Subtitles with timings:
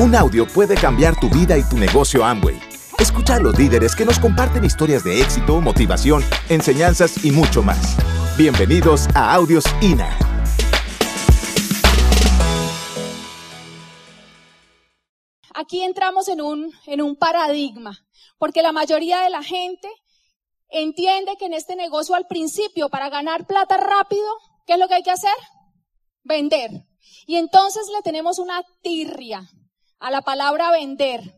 [0.00, 2.56] Un audio puede cambiar tu vida y tu negocio Amway.
[3.00, 7.96] Escucha a los líderes que nos comparten historias de éxito, motivación, enseñanzas y mucho más.
[8.36, 10.16] Bienvenidos a Audios INA.
[15.52, 17.98] Aquí entramos en un, en un paradigma,
[18.38, 19.88] porque la mayoría de la gente
[20.68, 24.28] entiende que en este negocio al principio, para ganar plata rápido,
[24.64, 25.34] ¿qué es lo que hay que hacer?
[26.22, 26.70] Vender.
[27.26, 29.50] Y entonces le tenemos una tirria
[29.98, 31.34] a la palabra vender.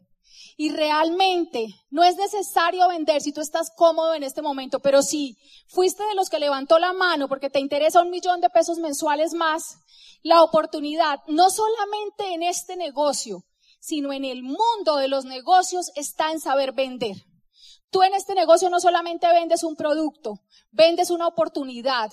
[0.56, 5.38] Y realmente no es necesario vender si tú estás cómodo en este momento, pero si
[5.68, 9.32] fuiste de los que levantó la mano porque te interesa un millón de pesos mensuales
[9.32, 9.78] más,
[10.22, 13.44] la oportunidad, no solamente en este negocio,
[13.80, 17.16] sino en el mundo de los negocios, está en saber vender.
[17.90, 22.10] Tú en este negocio no solamente vendes un producto, vendes una oportunidad,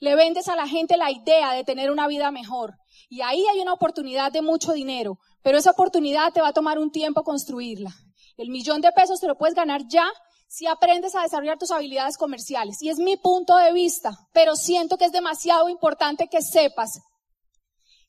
[0.00, 2.78] le vendes a la gente la idea de tener una vida mejor.
[3.08, 6.78] Y ahí hay una oportunidad de mucho dinero, pero esa oportunidad te va a tomar
[6.78, 7.94] un tiempo construirla.
[8.36, 10.06] El millón de pesos te lo puedes ganar ya
[10.48, 12.82] si aprendes a desarrollar tus habilidades comerciales.
[12.82, 17.00] Y es mi punto de vista, pero siento que es demasiado importante que sepas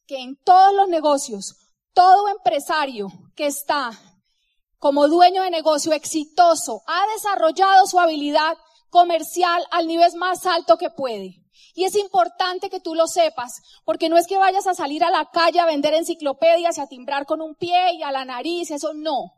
[0.06, 1.56] que en todos los negocios,
[1.94, 3.92] todo empresario que está
[4.80, 8.56] como dueño de negocio exitoso ha desarrollado su habilidad
[8.90, 11.36] comercial al nivel más alto que puede.
[11.74, 15.12] Y es importante que tú lo sepas, porque no es que vayas a salir a
[15.12, 18.72] la calle a vender enciclopedias y a timbrar con un pie y a la nariz,
[18.72, 19.34] eso no.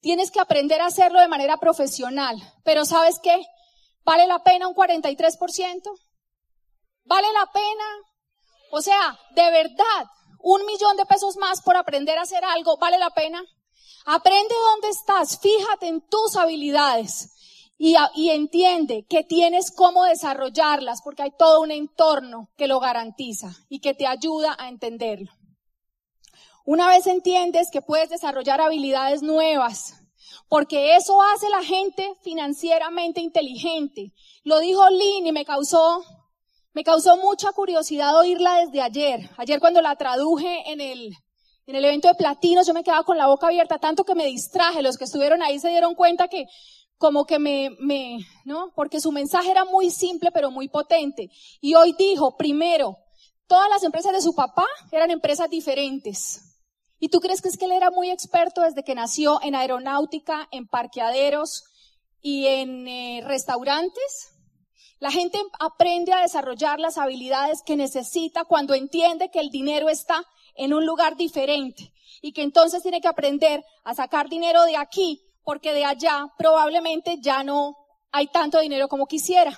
[0.00, 2.36] Tienes que aprender a hacerlo de manera profesional.
[2.64, 3.44] Pero ¿sabes qué?
[4.04, 5.82] ¿Vale la pena un 43%?
[7.04, 7.84] ¿Vale la pena?
[8.72, 10.06] O sea, de verdad,
[10.42, 13.42] un millón de pesos más por aprender a hacer algo, ¿vale la pena?
[14.06, 17.30] Aprende dónde estás, fíjate en tus habilidades
[17.82, 23.80] y, entiende que tienes cómo desarrollarlas porque hay todo un entorno que lo garantiza y
[23.80, 25.32] que te ayuda a entenderlo.
[26.66, 29.94] Una vez entiendes que puedes desarrollar habilidades nuevas,
[30.50, 34.12] porque eso hace la gente financieramente inteligente.
[34.44, 36.04] Lo dijo Lynn y me causó,
[36.74, 39.30] me causó mucha curiosidad oírla desde ayer.
[39.38, 41.14] Ayer cuando la traduje en el,
[41.64, 44.26] en el evento de platinos, yo me quedaba con la boca abierta, tanto que me
[44.26, 44.82] distraje.
[44.82, 46.44] Los que estuvieron ahí se dieron cuenta que
[47.00, 48.72] como que me, me, ¿no?
[48.76, 51.30] Porque su mensaje era muy simple pero muy potente.
[51.62, 52.98] Y hoy dijo, primero,
[53.46, 56.58] todas las empresas de su papá eran empresas diferentes.
[56.98, 60.46] ¿Y tú crees que es que él era muy experto desde que nació en aeronáutica,
[60.50, 61.64] en parqueaderos
[62.20, 64.32] y en eh, restaurantes?
[64.98, 70.22] La gente aprende a desarrollar las habilidades que necesita cuando entiende que el dinero está
[70.54, 75.29] en un lugar diferente y que entonces tiene que aprender a sacar dinero de aquí
[75.42, 77.76] porque de allá probablemente ya no
[78.12, 79.56] hay tanto dinero como quisiera.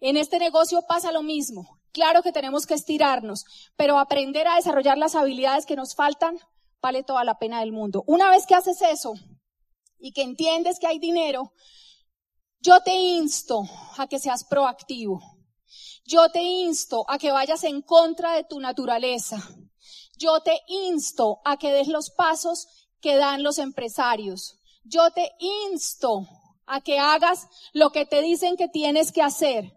[0.00, 1.80] En este negocio pasa lo mismo.
[1.92, 3.44] Claro que tenemos que estirarnos,
[3.76, 6.38] pero aprender a desarrollar las habilidades que nos faltan
[6.82, 8.04] vale toda la pena del mundo.
[8.06, 9.14] Una vez que haces eso
[9.98, 11.52] y que entiendes que hay dinero,
[12.60, 13.62] yo te insto
[13.96, 15.20] a que seas proactivo.
[16.04, 19.38] Yo te insto a que vayas en contra de tu naturaleza.
[20.18, 22.68] Yo te insto a que des los pasos
[23.00, 25.30] que dan los empresarios yo te
[25.70, 26.26] insto
[26.66, 29.72] a que hagas lo que te dicen que tienes que hacer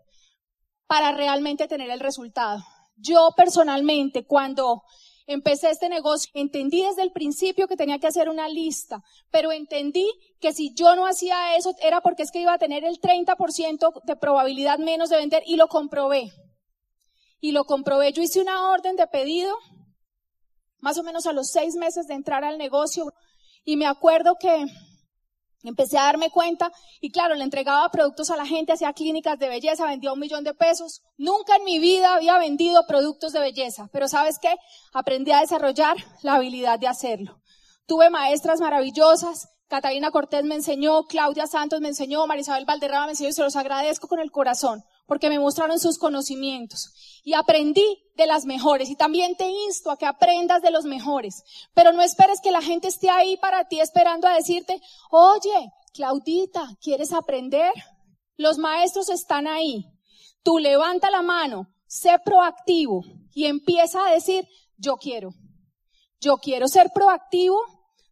[0.88, 2.64] para realmente tener el resultado.
[2.96, 4.82] Yo personalmente, cuando
[5.28, 10.10] empecé este negocio, entendí desde el principio que tenía que hacer una lista, pero entendí
[10.40, 14.04] que si yo no hacía eso era porque es que iba a tener el 30%
[14.04, 16.32] de probabilidad menos de vender y lo comprobé.
[17.42, 18.12] Y lo comprobé.
[18.12, 19.56] Yo hice una orden de pedido
[20.80, 23.14] más o menos a los seis meses de entrar al negocio
[23.64, 24.66] y me acuerdo que
[25.64, 26.72] Empecé a darme cuenta
[27.02, 30.44] y claro, le entregaba productos a la gente, hacía clínicas de belleza, vendía un millón
[30.44, 31.02] de pesos.
[31.18, 34.56] Nunca en mi vida había vendido productos de belleza, pero ¿sabes qué?
[34.94, 37.42] Aprendí a desarrollar la habilidad de hacerlo.
[37.86, 43.30] Tuve maestras maravillosas, Catalina Cortés me enseñó, Claudia Santos me enseñó, Marisabel Valderrama me enseñó
[43.30, 46.94] y se los agradezco con el corazón porque me mostraron sus conocimientos
[47.24, 47.84] y aprendí
[48.16, 52.02] de las mejores y también te insto a que aprendas de los mejores, pero no
[52.02, 54.80] esperes que la gente esté ahí para ti esperando a decirte,
[55.10, 57.74] oye, Claudita, ¿quieres aprender?
[58.38, 59.86] Los maestros están ahí.
[60.44, 63.04] Tú levanta la mano, sé proactivo
[63.34, 64.48] y empieza a decir,
[64.78, 65.32] yo quiero.
[66.22, 67.60] Yo quiero ser proactivo,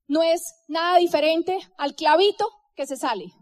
[0.08, 2.46] no es nada diferente al clavito
[2.76, 3.37] que se sale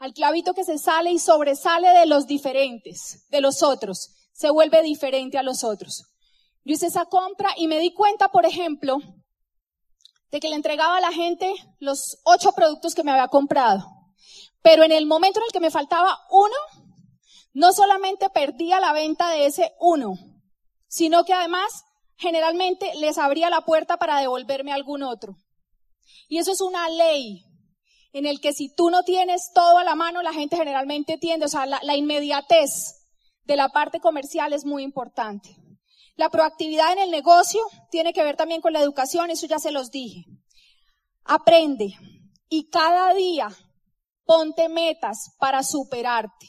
[0.00, 4.82] al clavito que se sale y sobresale de los diferentes, de los otros, se vuelve
[4.82, 6.06] diferente a los otros.
[6.64, 8.96] Yo hice esa compra y me di cuenta, por ejemplo,
[10.30, 13.84] de que le entregaba a la gente los ocho productos que me había comprado.
[14.62, 16.88] Pero en el momento en el que me faltaba uno,
[17.52, 20.14] no solamente perdía la venta de ese uno,
[20.88, 21.84] sino que además
[22.16, 25.36] generalmente les abría la puerta para devolverme algún otro.
[26.26, 27.44] Y eso es una ley
[28.12, 31.46] en el que si tú no tienes todo a la mano, la gente generalmente tiende,
[31.46, 33.06] o sea, la, la inmediatez
[33.44, 35.56] de la parte comercial es muy importante.
[36.16, 37.60] La proactividad en el negocio
[37.90, 40.24] tiene que ver también con la educación, eso ya se los dije.
[41.24, 41.94] Aprende
[42.48, 43.48] y cada día
[44.24, 46.46] ponte metas para superarte.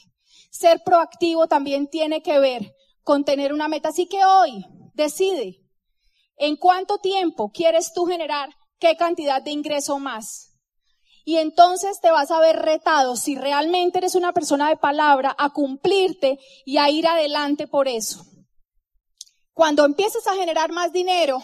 [0.50, 3.88] Ser proactivo también tiene que ver con tener una meta.
[3.88, 5.62] Así que hoy decide
[6.36, 10.51] en cuánto tiempo quieres tú generar qué cantidad de ingreso más.
[11.24, 15.50] Y entonces te vas a ver retado, si realmente eres una persona de palabra, a
[15.50, 18.24] cumplirte y a ir adelante por eso.
[19.52, 21.42] Cuando empieces a generar más dinero,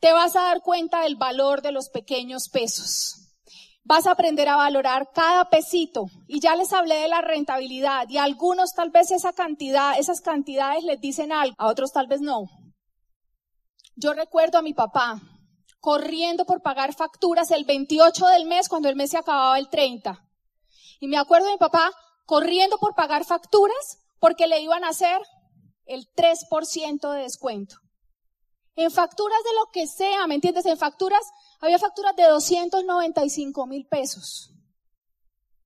[0.00, 3.22] te vas a dar cuenta del valor de los pequeños pesos.
[3.84, 6.06] Vas a aprender a valorar cada pesito.
[6.26, 8.08] Y ya les hablé de la rentabilidad.
[8.08, 12.06] Y a algunos tal vez esa cantidad, esas cantidades les dicen algo, a otros tal
[12.06, 12.48] vez no.
[13.94, 15.20] Yo recuerdo a mi papá
[15.82, 20.24] corriendo por pagar facturas el 28 del mes cuando el mes se acababa el 30.
[21.00, 21.90] Y me acuerdo de mi papá
[22.24, 25.20] corriendo por pagar facturas porque le iban a hacer
[25.86, 27.78] el 3% de descuento.
[28.76, 30.66] En facturas de lo que sea, ¿me entiendes?
[30.66, 31.20] En facturas,
[31.60, 34.52] había facturas de 295 mil pesos.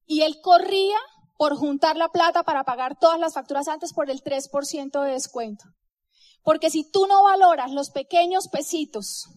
[0.07, 0.97] Y él corría
[1.37, 5.67] por juntar la plata para pagar todas las facturas antes por el 3% de descuento.
[6.43, 9.29] Porque si tú no valoras los pequeños pesitos,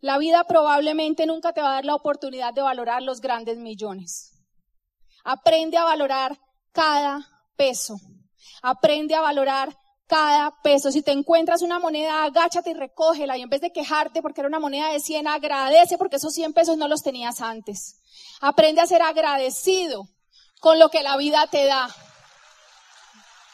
[0.00, 4.32] la vida probablemente nunca te va a dar la oportunidad de valorar los grandes millones.
[5.24, 6.38] Aprende a valorar
[6.72, 7.26] cada
[7.56, 7.96] peso.
[8.62, 9.76] Aprende a valorar
[10.06, 10.92] cada peso.
[10.92, 13.36] Si te encuentras una moneda, agáchate y recógela.
[13.36, 16.52] Y en vez de quejarte porque era una moneda de 100, agradece porque esos 100
[16.52, 18.00] pesos no los tenías antes.
[18.40, 20.08] Aprende a ser agradecido
[20.60, 21.88] con lo que la vida te da.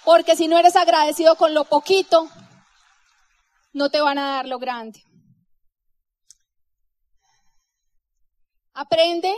[0.04, 2.28] Porque si no eres agradecido con lo poquito,
[3.72, 5.02] no te van a dar lo grande.
[8.74, 9.34] Aprende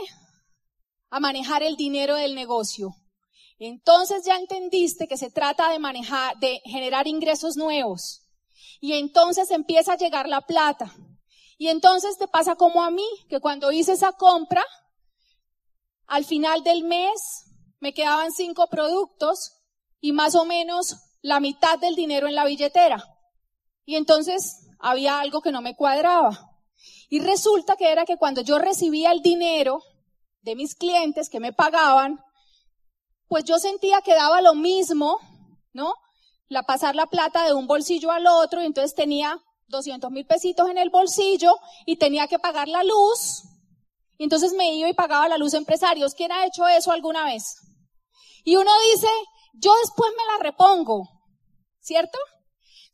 [1.09, 2.95] a manejar el dinero del negocio.
[3.57, 8.21] Entonces ya entendiste que se trata de manejar, de generar ingresos nuevos.
[8.81, 10.93] Y entonces empieza a llegar la plata.
[11.57, 14.65] Y entonces te pasa como a mí, que cuando hice esa compra,
[16.07, 17.45] al final del mes
[17.79, 19.53] me quedaban cinco productos
[20.01, 23.03] y más o menos la mitad del dinero en la billetera.
[23.85, 26.54] Y entonces había algo que no me cuadraba.
[27.09, 29.81] Y resulta que era que cuando yo recibía el dinero
[30.41, 32.19] de mis clientes que me pagaban,
[33.27, 35.19] pues yo sentía que daba lo mismo,
[35.73, 35.93] ¿no?
[36.47, 40.69] La pasar la plata de un bolsillo al otro y entonces tenía 200 mil pesitos
[40.69, 41.55] en el bolsillo
[41.85, 43.43] y tenía que pagar la luz.
[44.17, 46.13] Y entonces me iba y pagaba la luz empresarios.
[46.13, 47.57] ¿Quién ha hecho eso alguna vez?
[48.43, 49.07] Y uno dice,
[49.53, 51.09] yo después me la repongo,
[51.79, 52.17] ¿cierto?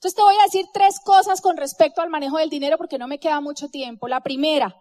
[0.01, 3.07] Entonces te voy a decir tres cosas con respecto al manejo del dinero porque no
[3.07, 4.07] me queda mucho tiempo.
[4.07, 4.75] La primera,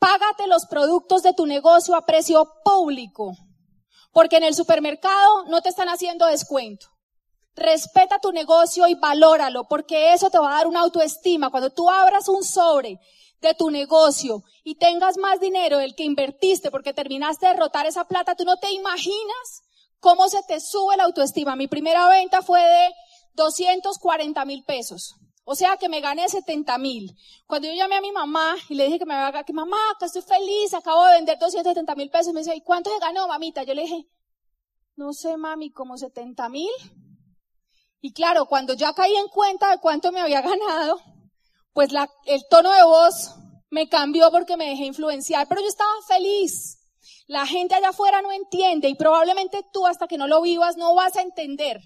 [0.00, 3.36] págate los productos de tu negocio a precio público,
[4.10, 6.88] porque en el supermercado no te están haciendo descuento.
[7.54, 11.50] Respeta tu negocio y valóralo, porque eso te va a dar una autoestima.
[11.50, 12.98] Cuando tú abras un sobre
[13.40, 18.08] de tu negocio y tengas más dinero del que invertiste porque terminaste de derrotar esa
[18.08, 19.62] plata, tú no te imaginas
[20.00, 21.54] cómo se te sube la autoestima.
[21.54, 22.94] Mi primera venta fue de
[23.36, 25.14] 240 mil pesos.
[25.44, 27.16] O sea que me gané 70 mil.
[27.46, 30.06] Cuando yo llamé a mi mamá y le dije que me haga, que mamá, que
[30.06, 33.62] estoy feliz, acabo de vender 270 mil pesos, me dice, ¿y cuánto se ganó, mamita?
[33.62, 34.08] Yo le dije,
[34.96, 36.70] no sé, mami, como 70 mil.
[38.00, 41.00] Y claro, cuando ya caí en cuenta de cuánto me había ganado,
[41.72, 43.36] pues la, el tono de voz
[43.70, 46.78] me cambió porque me dejé influenciar, pero yo estaba feliz.
[47.28, 50.94] La gente allá afuera no entiende y probablemente tú hasta que no lo vivas no
[50.96, 51.80] vas a entender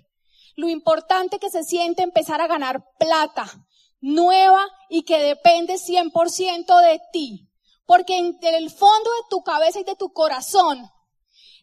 [0.61, 3.47] lo importante que se siente empezar a ganar plata
[4.01, 7.49] nueva y que depende 100% de ti.
[7.87, 10.89] Porque en el fondo de tu cabeza y de tu corazón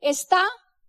[0.02, 0.44] está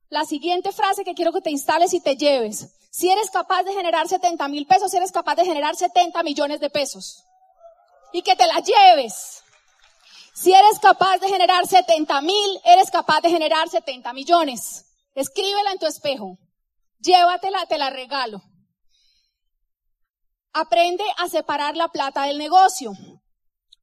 [0.09, 2.75] la siguiente frase que quiero que te instales y te lleves.
[2.91, 6.71] Si eres capaz de generar 70 mil pesos, eres capaz de generar 70 millones de
[6.71, 7.25] pesos.
[8.13, 9.43] Y que te la lleves.
[10.35, 14.87] Si eres capaz de generar 70 mil, eres capaz de generar 70 millones.
[15.15, 16.39] Escríbela en tu espejo.
[16.99, 18.43] Llévatela, te la regalo.
[20.53, 22.93] Aprende a separar la plata del negocio.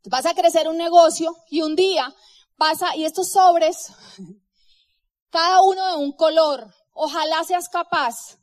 [0.05, 2.13] Vas a crecer un negocio y un día
[2.57, 3.93] vas a, y estos sobres,
[5.29, 8.37] cada uno de un color, ojalá seas capaz.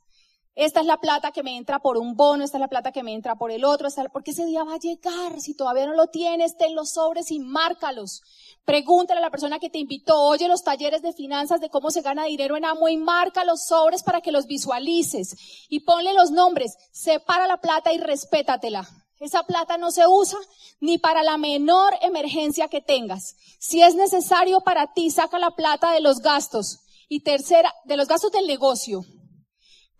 [0.55, 3.01] Esta es la plata que me entra por un bono, esta es la plata que
[3.01, 5.41] me entra por el otro, porque ese día va a llegar.
[5.41, 8.21] Si todavía no lo tienes, ten los sobres y márcalos.
[8.63, 12.01] Pregúntale a la persona que te invitó, oye los talleres de finanzas de cómo se
[12.01, 15.35] gana dinero en Amo y marca los sobres para que los visualices
[15.69, 18.87] y ponle los nombres, separa la plata y respétatela.
[19.19, 20.37] esa plata no se usa
[20.79, 23.35] ni para la menor emergencia que tengas.
[23.57, 26.79] Si es necesario para ti, saca la plata de los gastos.
[27.09, 29.03] Y tercera, de los gastos del negocio.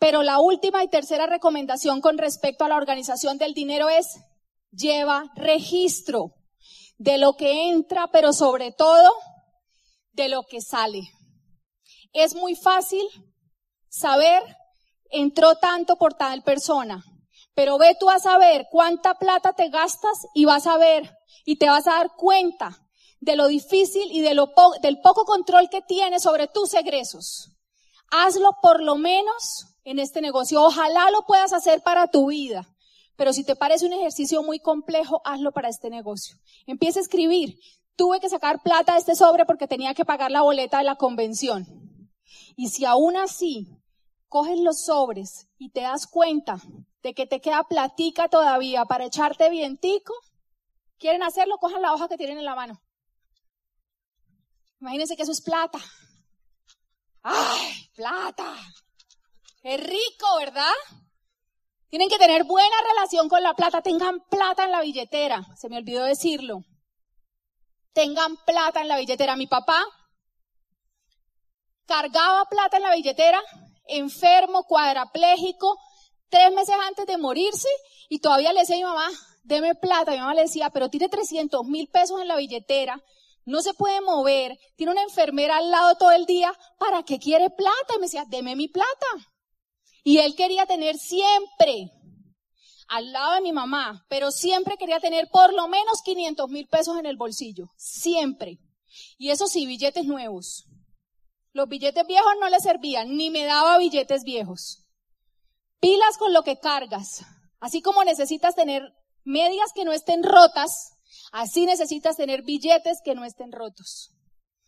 [0.03, 4.05] Pero la última y tercera recomendación con respecto a la organización del dinero es
[4.69, 6.33] lleva registro
[6.97, 9.09] de lo que entra, pero sobre todo
[10.11, 11.03] de lo que sale.
[12.11, 13.07] Es muy fácil
[13.87, 14.43] saber
[15.09, 17.01] entró tanto por tal persona,
[17.53, 21.69] pero ve tú a saber cuánta plata te gastas y vas a ver y te
[21.69, 22.77] vas a dar cuenta
[23.21, 27.51] de lo difícil y de lo del poco control que tienes sobre tus egresos.
[28.11, 30.61] Hazlo por lo menos en este negocio.
[30.61, 32.67] Ojalá lo puedas hacer para tu vida.
[33.15, 36.37] Pero si te parece un ejercicio muy complejo, hazlo para este negocio.
[36.65, 37.59] Empieza a escribir.
[37.95, 40.95] Tuve que sacar plata de este sobre porque tenía que pagar la boleta de la
[40.95, 41.65] convención.
[42.55, 43.67] Y si aún así
[44.27, 46.59] coges los sobres y te das cuenta
[47.03, 50.13] de que te queda platica todavía para echarte vientico,
[50.97, 52.81] quieren hacerlo, cojan la hoja que tienen en la mano.
[54.79, 55.79] Imagínense que eso es plata.
[57.21, 58.55] ¡Ay, plata!
[59.63, 60.73] Es rico, ¿verdad?
[61.89, 63.81] Tienen que tener buena relación con la plata.
[63.81, 65.41] Tengan plata en la billetera.
[65.55, 66.59] Se me olvidó decirlo.
[67.93, 69.37] Tengan plata en la billetera.
[69.37, 69.85] Mi papá
[71.85, 73.41] cargaba plata en la billetera,
[73.87, 75.77] enfermo, cuadraplégico,
[76.29, 77.69] tres meses antes de morirse
[78.09, 79.09] y todavía le decía a mi mamá,
[79.43, 80.11] deme plata.
[80.11, 83.01] Mi mamá le decía, pero tiene 300 mil pesos en la billetera,
[83.45, 87.49] no se puede mover, tiene una enfermera al lado todo el día, ¿para qué quiere
[87.49, 87.93] plata?
[87.95, 89.07] Y me decía, deme mi plata.
[90.03, 91.91] Y él quería tener siempre
[92.89, 96.97] al lado de mi mamá, pero siempre quería tener por lo menos 500 mil pesos
[96.97, 98.59] en el bolsillo, siempre.
[99.17, 100.65] Y eso sí, billetes nuevos.
[101.53, 104.85] Los billetes viejos no le servían, ni me daba billetes viejos.
[105.79, 107.25] Pilas con lo que cargas.
[107.59, 108.83] Así como necesitas tener
[109.23, 110.91] medias que no estén rotas,
[111.31, 114.11] así necesitas tener billetes que no estén rotos.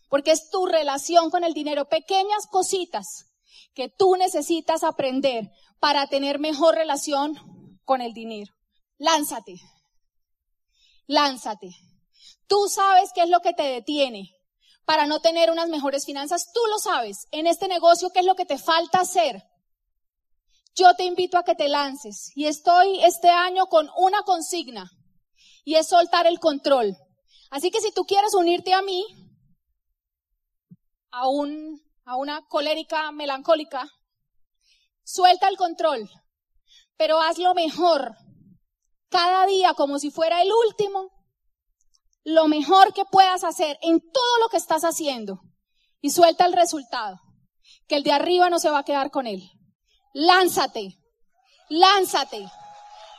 [0.08, 3.25] Porque es tu relación con el dinero, pequeñas cositas
[3.74, 7.34] que tú necesitas aprender para tener mejor relación
[7.84, 8.52] con el dinero.
[8.98, 9.60] Lánzate.
[11.06, 11.76] Lánzate.
[12.46, 14.32] Tú sabes qué es lo que te detiene
[14.84, 16.52] para no tener unas mejores finanzas.
[16.52, 17.26] Tú lo sabes.
[17.30, 19.42] En este negocio, ¿qué es lo que te falta hacer?
[20.76, 22.30] yo te invito a que te lances.
[22.34, 24.90] Y estoy este año con una consigna
[25.64, 26.96] y es soltar el control.
[27.50, 29.04] Así que si tú quieres unirte a mí,
[31.10, 33.90] a, un, a una colérica melancólica,
[35.02, 36.08] suelta el control,
[36.96, 38.14] pero hazlo mejor.
[39.08, 41.10] Cada día como si fuera el último,
[42.22, 45.40] lo mejor que puedas hacer en todo lo que estás haciendo
[46.00, 47.20] y suelta el resultado,
[47.88, 49.42] que el de arriba no se va a quedar con él.
[50.14, 50.96] Lánzate,
[51.68, 52.48] lánzate,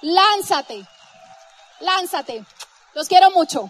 [0.02, 0.88] lánzate,
[1.82, 2.46] lánzate.
[2.94, 3.70] Los quiero mucho.